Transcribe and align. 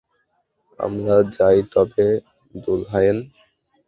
আমরা 0.79 1.15
যাই 1.31 1.59
তবে, 1.73 2.05
দুলহায়েন। 2.55 3.17